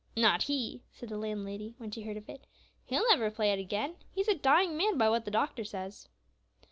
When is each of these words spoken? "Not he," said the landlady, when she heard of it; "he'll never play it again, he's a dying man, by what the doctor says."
"Not 0.17 0.41
he," 0.41 0.81
said 0.89 1.09
the 1.09 1.17
landlady, 1.19 1.75
when 1.77 1.91
she 1.91 2.01
heard 2.01 2.17
of 2.17 2.27
it; 2.27 2.47
"he'll 2.85 3.07
never 3.11 3.29
play 3.29 3.53
it 3.53 3.59
again, 3.59 3.97
he's 4.09 4.27
a 4.27 4.33
dying 4.33 4.75
man, 4.75 4.97
by 4.97 5.09
what 5.11 5.25
the 5.25 5.29
doctor 5.29 5.63
says." 5.63 6.09